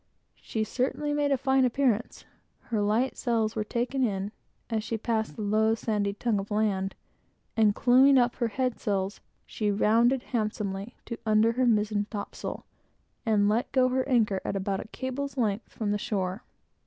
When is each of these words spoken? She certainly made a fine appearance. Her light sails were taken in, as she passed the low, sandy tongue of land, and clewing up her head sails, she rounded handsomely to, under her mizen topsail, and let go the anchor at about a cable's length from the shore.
She 0.41 0.63
certainly 0.63 1.13
made 1.13 1.29
a 1.31 1.37
fine 1.37 1.63
appearance. 1.63 2.25
Her 2.71 2.81
light 2.81 3.15
sails 3.15 3.55
were 3.55 3.63
taken 3.63 4.03
in, 4.03 4.31
as 4.67 4.83
she 4.83 4.97
passed 4.97 5.35
the 5.35 5.43
low, 5.43 5.75
sandy 5.75 6.13
tongue 6.13 6.39
of 6.39 6.49
land, 6.49 6.95
and 7.55 7.75
clewing 7.75 8.17
up 8.17 8.37
her 8.37 8.47
head 8.47 8.79
sails, 8.79 9.21
she 9.45 9.69
rounded 9.69 10.23
handsomely 10.33 10.95
to, 11.05 11.17
under 11.23 11.51
her 11.51 11.67
mizen 11.67 12.07
topsail, 12.09 12.65
and 13.27 13.47
let 13.47 13.71
go 13.71 13.87
the 13.89 14.09
anchor 14.09 14.41
at 14.43 14.55
about 14.55 14.79
a 14.83 14.87
cable's 14.87 15.37
length 15.37 15.71
from 15.71 15.91
the 15.91 15.99
shore. 15.99 16.41